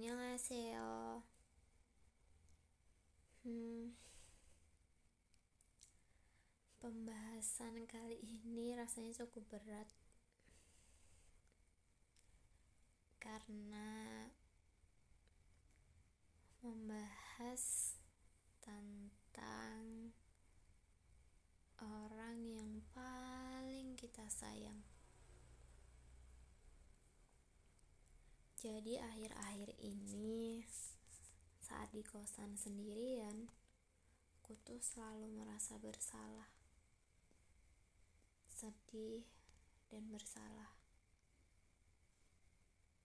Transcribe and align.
Annyeonghaseyo 0.00 1.20
Hmm 3.44 3.92
Pembahasan 6.80 7.84
kali 7.84 8.16
ini 8.16 8.72
rasanya 8.80 9.12
cukup 9.20 9.44
berat. 9.52 9.84
Karena 13.20 14.24
Membahas 16.64 17.92
Tentang 18.64 20.16
Orang 21.76 22.48
yang 22.48 22.80
paling 22.96 24.00
kita 24.00 24.24
sayang 24.32 24.80
Jadi 28.60 29.00
akhir-akhir 29.00 29.72
ini 29.80 30.60
saat 31.64 31.88
di 31.96 32.04
kosan 32.04 32.60
sendirian, 32.60 33.48
aku 34.36 34.52
tuh 34.68 34.76
selalu 34.84 35.32
merasa 35.32 35.80
bersalah, 35.80 36.44
sedih 38.52 39.24
dan 39.88 40.12
bersalah, 40.12 40.76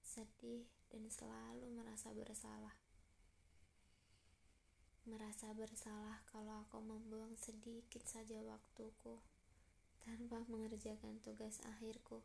sedih 0.03 0.67
dan 0.91 1.07
selalu 1.07 1.71
merasa 1.71 2.11
bersalah. 2.11 2.75
Merasa 5.07 5.55
bersalah 5.55 6.19
kalau 6.35 6.67
aku 6.67 6.83
membuang 6.83 7.31
sedikit 7.39 8.03
saja 8.03 8.43
waktuku 8.43 9.23
tanpa 10.03 10.43
mengerjakan 10.51 11.15
tugas 11.23 11.63
akhirku. 11.63 12.19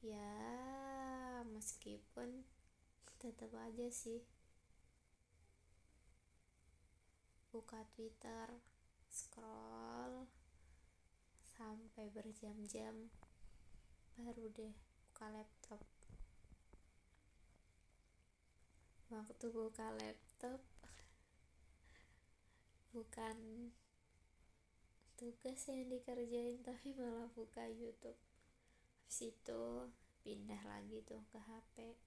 Ya, 0.00 1.17
meskipun 1.46 2.46
tetap 3.18 3.50
aja 3.58 3.90
sih 3.90 4.22
buka 7.50 7.82
Twitter, 7.96 8.46
scroll 9.10 10.30
sampai 11.58 12.06
berjam-jam 12.14 13.10
baru 14.14 14.46
deh 14.54 14.74
buka 15.10 15.26
laptop. 15.34 15.82
Waktu 19.10 19.46
buka 19.50 19.88
laptop 19.98 20.60
bukan 22.94 23.36
tugas 25.18 25.66
yang 25.66 25.90
dikerjain 25.90 26.62
tapi 26.62 26.94
malah 26.94 27.26
buka 27.34 27.66
YouTube. 27.66 28.18
Habis 29.08 29.34
itu 29.34 29.64
pindah 30.22 30.62
lagi 30.66 31.02
tuh 31.06 31.22
ke 31.30 31.38
HP 31.38 31.98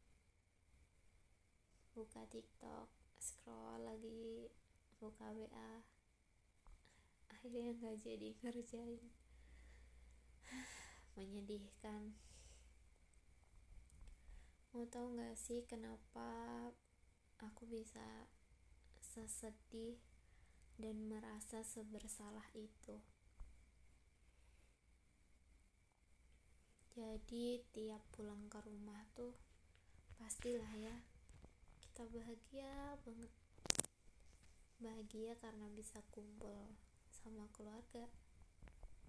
buka 1.92 2.24
TikTok 2.32 2.88
scroll 3.20 3.84
lagi 3.84 4.48
buka 4.98 5.34
WA 5.36 5.84
akhirnya 7.42 7.74
nggak 7.74 7.98
jadi 8.06 8.30
ngerjain. 8.46 9.02
Menyedihkan. 11.18 12.14
Mau 14.70 14.86
tahu 14.86 15.18
nggak 15.18 15.34
sih 15.34 15.66
kenapa 15.66 16.70
aku 17.42 17.66
bisa 17.66 18.30
sesedih 19.02 19.98
dan 20.78 21.10
merasa 21.10 21.66
sebersalah 21.66 22.46
itu 22.54 23.02
jadi 26.92 27.64
tiap 27.72 28.04
pulang 28.12 28.52
ke 28.52 28.60
rumah 28.68 29.00
tuh 29.16 29.32
pastilah 30.20 30.76
ya 30.76 30.96
kita 31.80 32.04
bahagia 32.12 33.00
banget. 33.08 33.32
Bahagia 34.82 35.40
karena 35.40 35.72
bisa 35.72 36.04
kumpul 36.12 36.76
sama 37.08 37.48
keluarga 37.56 38.12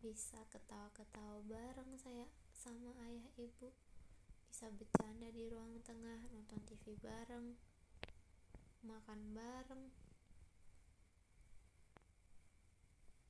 bisa 0.03 0.39
ketawa-ketawa 0.51 1.43
bareng 1.47 1.95
saya 1.99 2.27
sama 2.55 2.91
ayah 3.07 3.27
ibu 3.39 3.71
bisa 4.51 4.67
bercanda 4.75 5.31
di 5.31 5.47
ruang 5.51 5.79
tengah 5.83 6.23
nonton 6.31 6.63
TV 6.67 6.95
bareng 7.03 7.59
makan 8.87 9.21
bareng. 9.35 9.91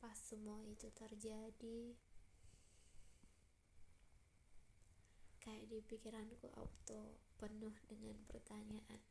Pas 0.00 0.16
semua 0.16 0.60
itu 0.68 0.88
terjadi 0.92 1.96
kayak 5.52 5.68
di 5.68 5.84
pikiranku 5.84 6.48
auto 6.56 7.20
penuh 7.36 7.76
dengan 7.84 8.16
pertanyaan. 8.24 9.04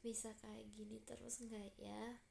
Bisa 0.00 0.32
kayak 0.40 0.64
gini 0.72 0.96
terus 1.04 1.44
nggak 1.44 1.76
ya? 1.76 2.24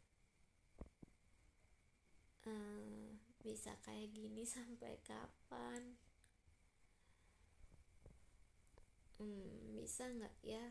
Uh, 2.50 3.14
bisa 3.46 3.78
kayak 3.86 4.09
gini 4.09 4.42
sampai 4.42 4.98
kapan? 5.06 6.02
Hmm, 9.22 9.78
bisa 9.78 10.09
nggak 10.09 10.34
ya? 10.42 10.66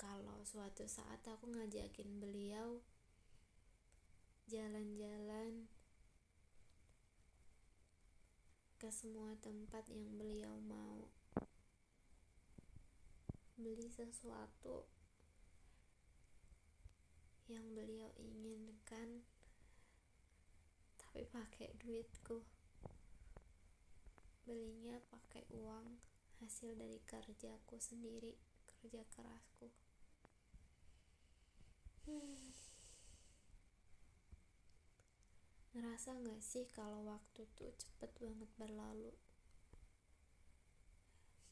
Kalau 0.00 0.40
suatu 0.48 0.88
saat 0.88 1.20
aku 1.28 1.52
ngajakin 1.52 2.24
beliau 2.24 2.80
jalan-jalan 4.48 5.68
ke 8.76 8.92
semua 8.92 9.32
tempat 9.40 9.88
yang 9.88 10.04
beliau 10.20 10.52
mau. 10.68 11.08
Beli 13.56 13.88
sesuatu 13.88 14.84
yang 17.48 17.64
beliau 17.72 18.12
inginkan 18.20 19.24
tapi 21.00 21.24
pakai 21.24 21.72
duitku. 21.80 22.44
Belinya 24.44 25.00
pakai 25.08 25.48
uang 25.56 25.96
hasil 26.44 26.76
dari 26.76 27.00
kerjaku 27.08 27.80
sendiri 27.80 28.36
kerja 28.68 29.00
kerasku. 29.16 29.72
Hmm. 32.04 32.65
Ngerasa 35.76 36.16
gak 36.24 36.40
sih 36.40 36.64
kalau 36.72 37.04
waktu 37.04 37.44
tuh 37.52 37.68
cepet 37.76 38.08
banget 38.16 38.48
berlalu? 38.56 39.12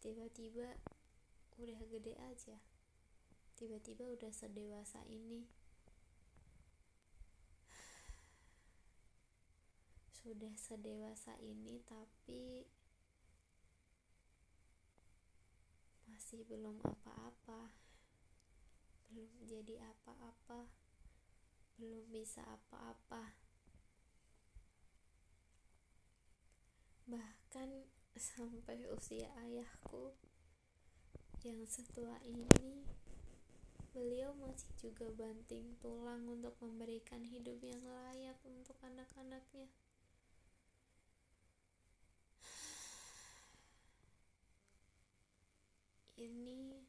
Tiba-tiba 0.01 0.81
udah 1.61 1.81
gede 1.93 2.17
aja. 2.17 2.57
Tiba-tiba 3.53 4.09
udah 4.09 4.33
sedewasa 4.33 5.05
ini. 5.13 5.45
Sudah 10.09 10.57
sedewasa 10.57 11.37
ini 11.45 11.85
tapi 11.85 12.65
masih 16.09 16.49
belum 16.49 16.81
apa-apa. 16.81 17.77
Belum 19.13 19.37
jadi 19.45 19.85
apa-apa. 19.85 20.65
Belum 21.77 22.09
bisa 22.09 22.41
apa-apa. 22.41 23.44
Bahkan 27.05 27.85
sampai 28.17 28.89
usia 28.89 29.29
ayahku 29.45 30.17
yang 31.45 31.61
setua 31.69 32.17
ini 32.25 32.81
beliau 33.93 34.33
masih 34.41 34.73
juga 34.81 35.07
banting 35.13 35.77
tulang 35.79 36.25
untuk 36.27 36.57
memberikan 36.59 37.23
hidup 37.23 37.61
yang 37.63 37.85
layak 37.85 38.35
untuk 38.43 38.75
anak-anaknya. 38.83 39.71
Ini 46.19 46.83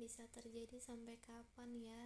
bisa 0.00 0.26
terjadi 0.32 0.80
sampai 0.82 1.14
kapan 1.22 1.70
ya? 1.78 2.04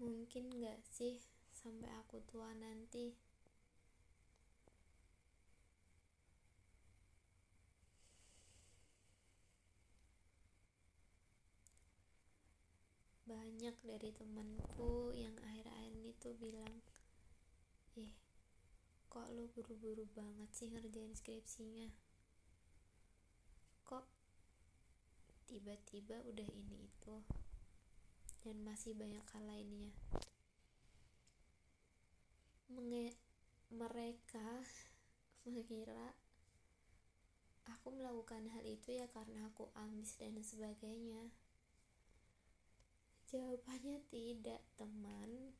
Mungkin 0.00 0.48
gak 0.64 0.80
sih 0.86 1.20
sampai 1.60 1.92
aku 1.92 2.24
tua 2.24 2.48
nanti. 2.56 3.12
Banyak 13.28 13.76
dari 13.84 14.10
temanku 14.16 15.12
yang 15.12 15.36
akhir-akhir 15.44 15.92
ini 15.92 16.10
tuh 16.18 16.34
bilang, 16.40 16.80
"Eh, 17.94 18.10
kok 19.12 19.28
lu 19.30 19.46
buru-buru 19.52 20.08
banget 20.16 20.50
sih 20.56 20.72
ngerjain 20.72 21.12
skripsinya? 21.14 21.92
Kok 23.84 24.08
tiba-tiba 25.46 26.24
udah 26.24 26.48
ini 26.48 26.88
itu?" 26.88 27.16
Dan 28.40 28.64
masih 28.64 28.96
banyak 28.96 29.22
hal 29.36 29.44
lainnya 29.44 29.92
menge 32.70 33.14
mereka 33.70 34.62
mengira 35.46 36.14
aku 37.66 37.94
melakukan 37.94 38.46
hal 38.50 38.64
itu 38.66 38.98
ya 38.98 39.06
karena 39.10 39.50
aku 39.50 39.70
ambis 39.74 40.18
dan 40.18 40.36
sebagainya. 40.42 41.30
Jawabannya 43.30 44.02
tidak 44.10 44.62
teman. 44.74 45.54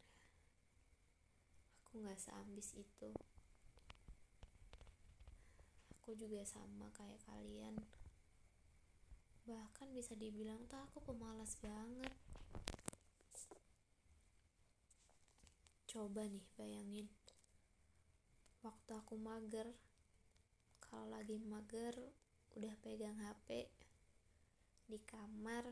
Aku 1.87 2.03
nggak 2.03 2.19
seambis 2.19 2.75
itu. 2.75 3.11
Aku 6.03 6.15
juga 6.19 6.43
sama 6.43 6.91
kayak 6.95 7.23
kalian. 7.27 7.79
Bahkan 9.47 9.95
bisa 9.95 10.19
dibilang 10.19 10.67
tuh 10.67 10.83
aku 10.83 11.15
pemalas 11.15 11.55
banget 11.63 12.30
coba 15.91 16.23
nih 16.23 16.47
bayangin. 16.55 17.11
Waktu 18.63 18.95
aku 18.95 19.19
mager 19.19 19.67
kalau 20.79 21.11
lagi 21.11 21.35
mager 21.43 21.99
udah 22.55 22.71
pegang 22.79 23.19
HP 23.19 23.67
di 24.87 25.03
kamar 25.03 25.67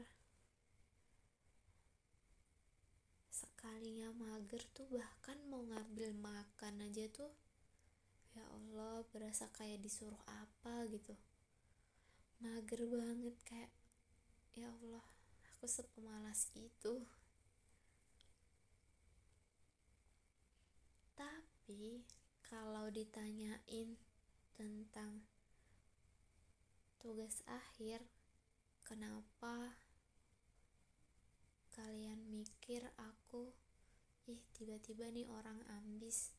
sekalinya 3.31 4.11
mager 4.11 4.59
tuh 4.75 4.91
bahkan 4.91 5.39
mau 5.47 5.63
ngambil 5.63 6.11
makan 6.19 6.83
aja 6.83 7.07
tuh 7.15 7.31
ya 8.35 8.43
Allah 8.59 9.07
berasa 9.15 9.47
kayak 9.55 9.79
disuruh 9.87 10.19
apa 10.27 10.83
gitu. 10.91 11.15
Mager 12.43 12.91
banget 12.91 13.39
kayak 13.47 13.71
ya 14.59 14.67
Allah 14.83 15.07
aku 15.55 15.71
sepemalas 15.71 16.51
itu 16.59 17.07
tapi 21.69 22.01
kalau 22.49 22.89
ditanyain 22.89 24.01
tentang 24.57 25.21
tugas 26.97 27.45
akhir 27.45 28.01
kenapa 28.89 29.77
kalian 31.77 32.25
mikir 32.33 32.89
aku 32.97 33.53
ih 34.33 34.41
tiba-tiba 34.57 35.13
nih 35.13 35.29
orang 35.29 35.61
ambis. 35.85 36.33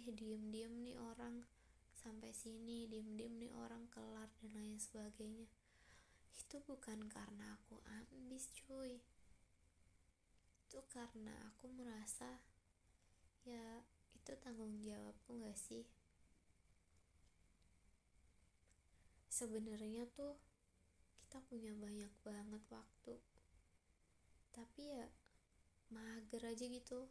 Eh 0.00 0.08
diem-diem 0.16 0.72
nih 0.80 0.96
orang 0.96 1.44
sampai 1.92 2.32
sini 2.32 2.88
diem-diem 2.88 3.36
nih 3.36 3.52
orang 3.52 3.84
kelar 3.92 4.32
dan 4.40 4.56
lain 4.56 4.80
sebagainya. 4.80 5.44
Itu 6.40 6.56
bukan 6.64 7.04
karena 7.04 7.52
aku 7.60 7.84
ambis 8.00 8.48
cuy. 8.64 9.04
Itu 10.64 10.80
karena 10.88 11.36
aku 11.52 11.68
merasa 11.68 12.40
ya 13.44 13.84
itu 14.20 14.36
tanggung 14.44 14.76
jawabku 14.84 15.40
gak 15.40 15.56
sih? 15.56 15.88
Sebenarnya 19.32 20.04
tuh 20.12 20.36
kita 21.24 21.40
punya 21.48 21.72
banyak 21.72 22.12
banget 22.20 22.60
waktu. 22.68 23.16
Tapi 24.52 24.82
ya 24.92 25.08
mager 25.88 26.44
aja 26.44 26.68
gitu. 26.68 27.08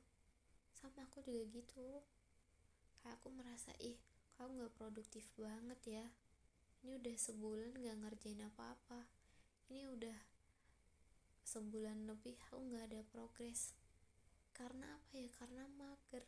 Sama 0.78 1.10
aku 1.10 1.26
juga 1.26 1.50
gitu. 1.50 2.06
Kayak 3.02 3.18
aku 3.18 3.28
merasa 3.34 3.74
ih 3.82 3.98
kamu 4.38 4.70
gak 4.70 4.76
produktif 4.78 5.26
banget 5.34 5.82
ya? 5.90 6.06
Ini 6.86 7.02
udah 7.02 7.16
sebulan 7.18 7.74
gak 7.82 7.98
ngerjain 8.06 8.46
apa-apa. 8.46 9.10
Ini 9.74 9.90
udah 9.90 10.18
sebulan 11.42 12.06
lebih 12.06 12.38
aku 12.48 12.62
gak 12.70 12.94
ada 12.94 13.02
progres. 13.10 13.74
Karena 14.54 14.94
apa 14.94 15.14
ya? 15.18 15.30
Karena 15.34 15.66
mager 15.74 16.22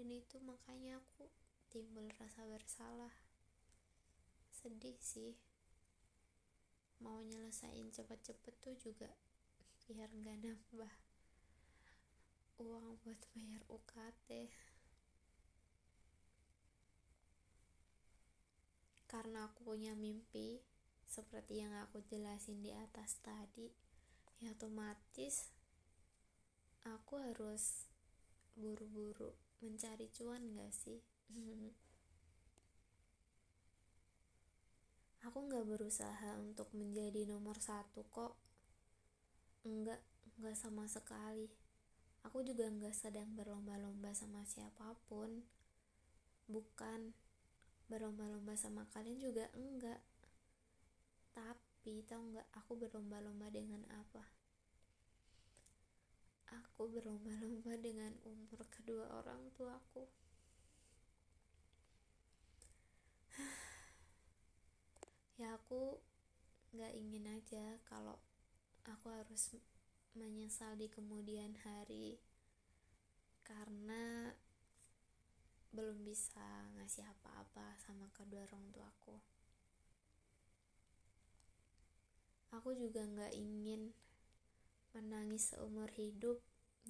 dan 0.00 0.16
itu 0.16 0.40
makanya 0.40 0.96
aku 0.96 1.28
timbul 1.68 2.08
rasa 2.16 2.48
bersalah. 2.48 3.12
Sedih 4.48 4.96
sih. 4.96 5.36
Mau 7.04 7.20
nyelesain 7.20 7.92
cepet-cepet 7.92 8.54
tuh 8.64 8.72
juga 8.80 9.12
biar 9.84 10.08
nggak 10.08 10.40
nambah 10.40 10.94
uang 12.64 12.96
buat 13.04 13.20
bayar 13.36 13.60
UKT 13.68 14.48
karena 19.04 19.50
aku 19.50 19.74
punya 19.74 19.92
mimpi 19.98 20.64
seperti 21.04 21.60
yang 21.60 21.76
aku 21.76 22.00
jelasin 22.06 22.62
di 22.62 22.70
atas 22.70 23.18
tadi 23.18 23.66
ya 24.38 24.54
otomatis 24.54 25.50
aku 26.86 27.18
harus 27.18 27.90
buru-buru 28.54 29.49
mencari 29.60 30.08
cuan 30.12 30.56
gak 30.56 30.72
sih? 30.72 31.00
Aku 35.28 35.46
gak 35.48 35.68
berusaha 35.68 36.40
untuk 36.40 36.72
menjadi 36.72 37.28
nomor 37.28 37.60
satu 37.60 38.04
kok. 38.08 38.36
Enggak 39.68 40.00
enggak 40.40 40.56
sama 40.56 40.88
sekali. 40.88 41.52
Aku 42.24 42.40
juga 42.40 42.68
enggak 42.68 42.96
sedang 42.96 43.28
berlomba-lomba 43.36 44.16
sama 44.16 44.44
siapa 44.48 44.96
pun. 45.08 45.44
Bukan 46.48 47.12
berlomba-lomba 47.90 48.54
sama 48.54 48.86
kalian 48.94 49.18
juga 49.18 49.50
enggak 49.52 49.98
tapi 51.34 52.06
tau 52.06 52.22
nggak 52.22 52.46
aku 52.54 52.78
berlomba-lomba 52.78 53.50
dengan 53.50 53.82
apa 53.90 54.22
aku 56.50 56.90
berlomba-lomba 56.90 57.78
dengan 57.78 58.12
umur 58.26 58.66
kedua 58.70 59.06
orang 59.14 59.50
tuaku. 59.54 60.06
ya 65.40 65.56
aku 65.56 65.96
nggak 66.76 66.92
ingin 67.00 67.24
aja 67.32 67.80
kalau 67.88 68.20
aku 68.84 69.08
harus 69.08 69.56
menyesal 70.12 70.76
di 70.76 70.84
kemudian 70.92 71.56
hari 71.64 72.20
karena 73.40 74.36
belum 75.70 76.02
bisa 76.02 76.68
ngasih 76.76 77.06
apa-apa 77.06 77.78
sama 77.78 78.10
kedua 78.10 78.42
orang 78.50 78.68
tuaku. 78.74 79.16
Aku 82.50 82.74
juga 82.74 83.06
nggak 83.06 83.32
ingin 83.38 83.94
menangis 84.90 85.54
seumur 85.54 85.86
hidup 85.94 86.42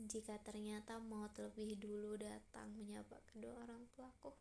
jika 0.09 0.41
ternyata 0.41 0.97
maut 1.03 1.35
lebih 1.37 1.77
dulu 1.77 2.17
datang 2.17 2.73
menyapa 2.73 3.21
kedua 3.29 3.53
orang 3.67 3.85
tuaku. 3.93 4.33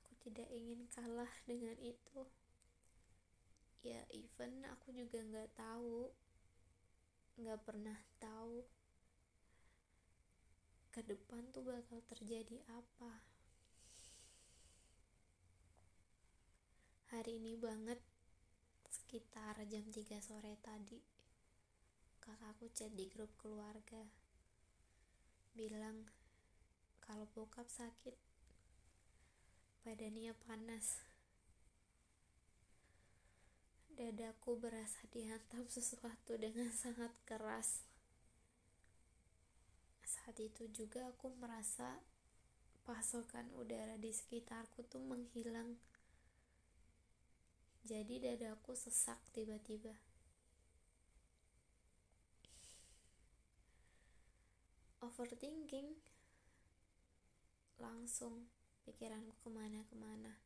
Aku 0.00 0.12
tidak 0.24 0.48
ingin 0.48 0.88
kalah 0.88 1.28
dengan 1.44 1.76
itu. 1.82 2.24
Ya, 3.84 4.00
even 4.10 4.64
aku 4.72 4.90
juga 4.96 5.20
nggak 5.20 5.50
tahu, 5.54 6.08
nggak 7.38 7.60
pernah 7.62 7.98
tahu 8.18 8.64
ke 10.90 11.04
depan 11.04 11.44
tuh 11.52 11.62
bakal 11.62 12.00
terjadi 12.08 12.58
apa. 12.72 13.22
Hari 17.12 17.40
ini 17.40 17.56
banget 17.56 18.00
sekitar 18.88 19.60
jam 19.68 19.84
3 19.88 20.20
sore 20.20 20.56
tadi 20.60 21.17
kakakku 22.28 22.68
chat 22.76 22.92
di 22.92 23.08
grup 23.08 23.32
keluarga. 23.40 24.04
Bilang 25.56 26.04
kalau 27.00 27.24
bokap 27.32 27.64
sakit 27.72 28.12
badannya 29.80 30.36
panas. 30.44 31.00
Dadaku 33.96 34.60
berasa 34.60 35.08
dihantam 35.08 35.64
sesuatu 35.72 36.36
dengan 36.36 36.68
sangat 36.68 37.10
keras. 37.24 37.88
Saat 40.04 40.36
itu 40.36 40.68
juga 40.68 41.08
aku 41.08 41.32
merasa 41.40 41.96
pasokan 42.84 43.48
udara 43.56 43.96
di 43.96 44.12
sekitarku 44.12 44.84
tuh 44.84 45.00
menghilang. 45.00 45.80
Jadi 47.88 48.20
dadaku 48.20 48.76
sesak 48.76 49.16
tiba-tiba 49.32 50.07
overthinking. 55.18 55.98
Langsung 57.82 58.46
pikiranku 58.86 59.34
ke 59.42 59.50
mana-kemana. 59.50 60.38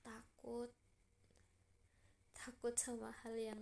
Takut. 0.00 0.72
Takut 2.32 2.74
sama 2.80 3.12
hal 3.20 3.36
yang 3.36 3.60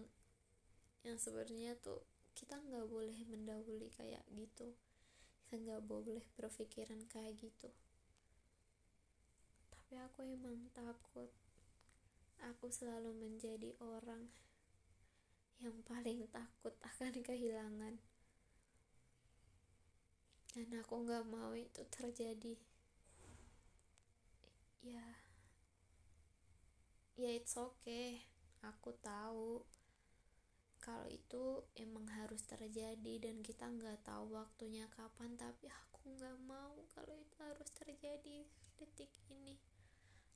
yang 1.02 1.18
sebenarnya 1.18 1.74
tuh 1.82 2.06
kita 2.38 2.62
nggak 2.62 2.86
boleh 2.86 3.18
mendahului 3.26 3.90
kayak 3.98 4.22
gitu. 4.30 4.78
Kita 5.42 5.58
nggak 5.58 5.82
boleh 5.82 6.22
berpikiran 6.38 7.02
kayak 7.10 7.42
gitu. 7.42 7.74
Tapi 9.74 9.98
aku 9.98 10.22
emang 10.22 10.70
takut. 10.70 11.28
Aku 12.54 12.70
selalu 12.70 13.14
menjadi 13.18 13.74
orang 13.82 14.30
yang 15.62 15.78
paling 15.86 16.26
takut 16.34 16.74
akan 16.82 17.22
kehilangan. 17.22 17.94
Dan 20.52 20.68
aku 20.74 21.06
nggak 21.06 21.22
mau 21.30 21.54
itu 21.54 21.86
terjadi. 21.86 22.58
ya 24.82 25.06
ya 27.14 27.30
it's 27.30 27.54
okay. 27.54 28.26
Aku 28.66 28.90
tahu 28.98 29.62
kalau 30.82 31.06
itu 31.06 31.62
emang 31.78 32.10
harus 32.10 32.42
terjadi 32.42 33.22
dan 33.22 33.38
kita 33.46 33.70
nggak 33.70 34.02
tahu 34.02 34.34
waktunya 34.34 34.90
kapan 34.90 35.38
tapi 35.38 35.70
aku 35.70 36.10
nggak 36.18 36.42
mau 36.42 36.74
kalau 36.90 37.14
itu 37.14 37.36
harus 37.38 37.70
terjadi 37.70 38.42
detik 38.82 39.14
ini. 39.30 39.54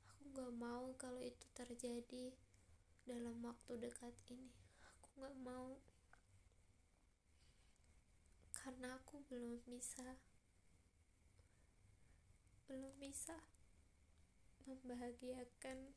Aku 0.06 0.30
nggak 0.30 0.54
mau 0.54 0.94
kalau 0.94 1.18
itu 1.18 1.50
terjadi 1.50 2.30
dalam 3.02 3.42
waktu 3.42 3.74
dekat 3.82 4.14
ini 4.30 4.65
nggak 5.16 5.36
mau. 5.42 5.76
Karena 8.52 8.96
aku 9.00 9.24
belum 9.26 9.64
bisa 9.64 10.16
belum 12.66 12.92
bisa 12.98 13.38
membahagiakan 14.66 15.94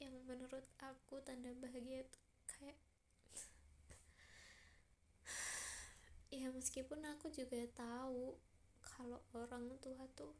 yang 0.00 0.16
menurut 0.24 0.64
aku 0.80 1.20
tanda 1.20 1.52
bahagia 1.60 2.00
itu 2.08 2.20
kayak 2.48 2.80
ya 6.40 6.48
meskipun 6.48 7.04
aku 7.04 7.28
juga 7.28 7.60
tahu 7.76 8.40
kalau 8.80 9.20
orang 9.36 9.68
tua 9.84 10.08
tuh 10.16 10.32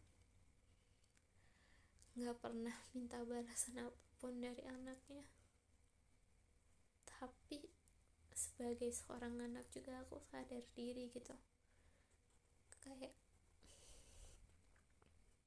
nggak 2.16 2.40
pernah 2.40 2.76
minta 2.96 3.20
balasan 3.20 3.84
apa 3.84 4.00
pun 4.16 4.40
dari 4.40 4.64
anaknya 4.64 5.24
tapi 7.20 7.60
sebagai 8.32 8.88
seorang 8.96 9.36
anak 9.44 9.68
juga 9.68 10.00
aku 10.00 10.16
sadar 10.32 10.64
diri 10.72 11.12
gitu. 11.12 11.36
Kayak 12.80 13.12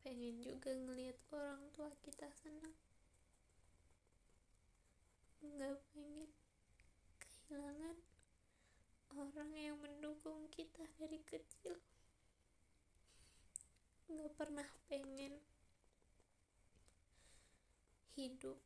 pengen 0.06 0.38
juga 0.46 0.70
ngelihat 0.70 1.18
orang 1.34 1.66
tua 1.74 1.90
kita 2.06 2.30
senang. 2.30 2.78
Nggak 5.42 5.82
pengen 5.90 6.30
kehilangan 7.18 7.98
orang 9.18 9.52
yang 9.58 9.78
mendukung 9.82 10.46
kita 10.54 10.86
dari 11.02 11.18
kecil. 11.26 11.82
Nggak 14.14 14.32
pernah 14.38 14.70
pengen 14.86 15.42
hidup. 18.14 18.62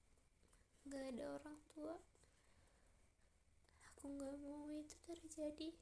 Nggak 0.83 1.03
ada 1.15 1.25
orang 1.39 1.59
tua 1.71 1.95
aku 3.97 4.13
nggak 4.13 4.37
mau 4.45 4.69
itu 4.77 4.93
terjadi. 5.09 5.73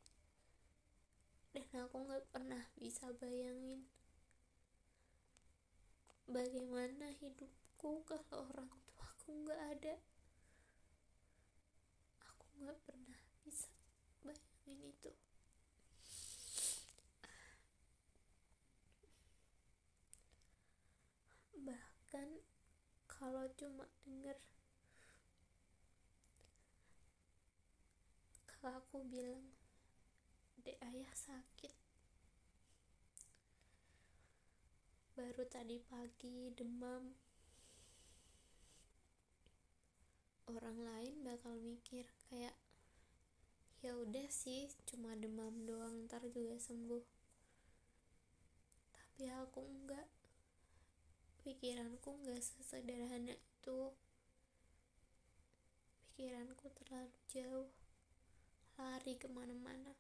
Dan 1.52 1.68
aku 1.84 2.08
nggak 2.08 2.24
pernah 2.32 2.64
bisa 2.80 3.12
bayangin 3.20 3.84
bagaimana 6.24 7.12
hidupku 7.20 8.08
kalau 8.08 8.48
orang 8.48 8.72
tuaku 8.88 9.44
nggak 9.44 9.60
ada. 9.68 9.96
Aku 12.24 12.48
nggak 12.64 12.80
pernah 12.88 13.20
bisa 13.44 13.68
bayangin 14.24 14.96
itu. 14.96 15.12
Bahkan 21.68 22.30
kalau 23.12 23.44
cuma 23.60 23.84
denger 24.08 24.40
kalau 28.66 28.82
aku 28.82 29.06
bilang 29.06 29.46
dek 30.66 30.82
ayah 30.90 31.14
sakit. 31.14 31.70
Baru 35.14 35.46
tadi 35.46 35.78
pagi 35.86 36.50
demam. 36.50 37.14
Orang 40.50 40.82
lain 40.82 41.14
bakal 41.22 41.54
mikir 41.62 42.10
kayak 42.26 42.58
ya 43.86 43.94
udah 44.02 44.26
sih 44.34 44.74
cuma 44.90 45.14
demam 45.14 45.54
doang 45.70 46.10
ntar 46.10 46.26
juga 46.34 46.58
sembuh. 46.58 47.06
Tapi 48.98 49.30
aku 49.30 49.62
enggak. 49.62 50.10
Pikiranku 51.46 52.18
enggak 52.18 52.42
sesederhana 52.42 53.38
itu. 53.38 53.94
Pikiranku 56.18 56.66
terlalu 56.74 57.14
jauh 57.30 57.85
lari 58.76 59.16
ke 59.16 59.32
mana-mana. 59.32 59.96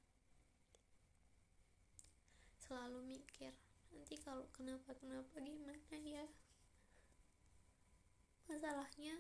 Selalu 2.60 3.08
mikir 3.08 3.56
nanti 3.96 4.20
kalau 4.20 4.44
kenapa-kenapa 4.52 5.40
gimana 5.40 5.96
ya? 6.04 6.28
Masalahnya 8.52 9.16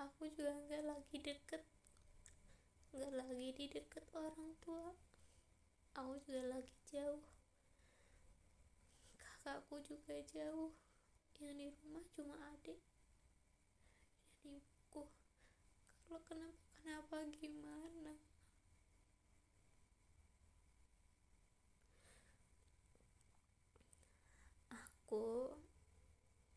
aku 0.00 0.32
juga 0.32 0.56
nggak 0.64 0.82
lagi 0.88 1.16
deket. 1.20 1.62
Nggak 2.96 3.12
lagi 3.20 3.48
di 3.52 3.64
deket 3.68 4.04
orang 4.16 4.56
tua. 4.64 4.96
Aku 6.00 6.16
juga 6.24 6.56
lagi 6.56 6.72
jauh. 6.88 7.20
Kakakku 9.20 9.84
juga 9.84 10.16
jauh. 10.32 10.72
Yang 11.36 11.52
di 11.58 11.66
rumah 11.82 12.04
cuma 12.16 12.34
adik. 12.54 12.80
Dan 14.40 14.56
ibuku 14.56 15.04
kalau 16.06 16.22
kenapa 16.22 16.61
kenapa 16.82 17.22
gimana? 17.38 18.18
Aku 24.74 25.54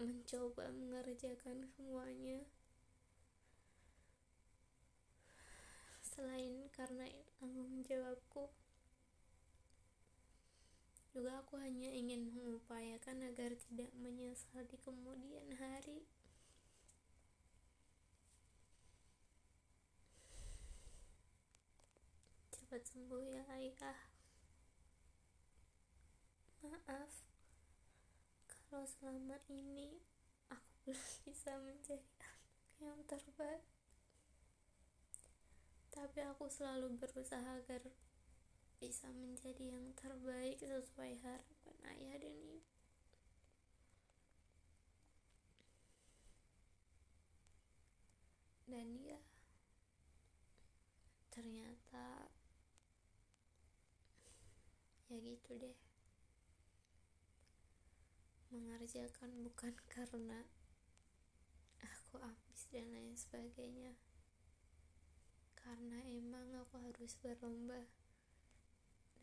mencoba 0.01 0.65
mengerjakan 0.73 1.69
semuanya. 1.77 2.41
Selain 6.01 6.65
karena 6.73 7.05
tanggung 7.37 7.85
jawabku 7.85 8.49
juga 11.13 11.39
aku 11.39 11.55
hanya 11.61 11.87
ingin 11.93 12.33
mengupayakan 12.33 13.23
agar 13.29 13.53
tidak 13.55 13.91
menyesal 13.95 14.65
di 14.67 14.75
kemudian 14.81 15.47
hari 15.61 16.03
cepat 22.75 22.91
sembuh 22.91 23.23
ya 23.23 23.43
ayah. 23.55 23.99
Maaf. 26.59 27.23
Kalau 28.67 28.83
selama 28.83 29.39
ini 29.47 30.03
aku 30.51 30.75
belum 30.91 31.11
bisa 31.23 31.55
menjadi 31.55 32.03
anak 32.19 32.51
yang 32.83 32.99
terbaik. 33.07 33.63
Tapi 35.87 36.19
aku 36.27 36.51
selalu 36.51 36.99
berusaha 36.99 37.63
agar 37.63 37.79
bisa 38.83 39.07
menjadi 39.07 39.71
yang 39.79 39.95
terbaik 39.95 40.59
sesuai 40.59 41.15
harapan 41.23 41.77
ayah 41.95 42.19
dan 42.19 42.35
ibu. 42.35 42.59
Dan 48.67 48.99
ya, 48.99 49.23
ternyata 51.31 52.24
ya 55.15 55.23
gitu 55.23 55.55
deh. 55.55 55.77
Mengerjakan 58.51 59.31
bukan 59.47 59.71
karena 59.95 60.43
aku 61.79 62.19
habis 62.19 62.67
dan 62.75 62.91
lain 62.91 63.15
sebagainya 63.15 63.95
karena 65.55 66.03
emang 66.03 66.51
aku 66.59 66.83
harus 66.83 67.15
berlomba 67.23 67.87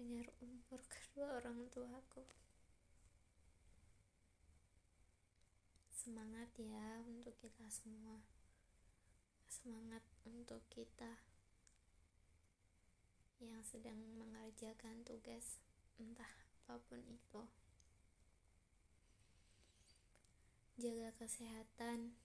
dengan 0.00 0.24
umur 0.40 0.80
kedua 0.96 1.44
orang 1.44 1.68
tuaku. 1.68 2.24
Semangat 5.92 6.48
ya 6.56 7.04
untuk 7.04 7.36
kita 7.36 7.68
semua. 7.68 8.24
Semangat 9.44 10.02
untuk 10.24 10.64
kita 10.72 11.20
yang 13.42 13.62
sedang 13.66 13.98
mengerjakan 14.14 15.02
tugas 15.02 15.58
entah 16.00 16.32
apa 16.64 16.80
pun 16.88 17.00
itu. 17.04 17.42
Jaga 20.80 21.12
kesehatan 21.20 22.16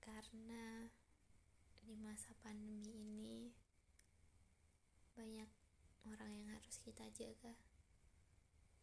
karena 0.00 0.92
di 1.80 1.96
masa 1.96 2.36
pandemi 2.44 2.92
ini 2.92 3.50
banyak 5.16 5.48
orang 6.08 6.32
yang 6.36 6.48
harus 6.52 6.76
kita 6.84 7.08
jaga. 7.16 7.56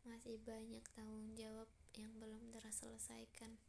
Masih 0.08 0.42
banyak 0.42 0.82
tanggung 0.96 1.36
jawab 1.38 1.70
yang 1.94 2.14
belum 2.18 2.50
terselesaikan. 2.56 3.60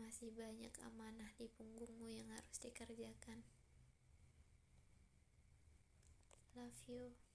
Masih 0.00 0.32
banyak 0.32 0.72
amanah 0.82 1.30
di 1.36 1.46
punggungmu 1.46 2.08
yang 2.08 2.28
harus 2.32 2.56
dikerjakan. 2.58 3.44
Love 6.58 6.82
you 6.90 7.29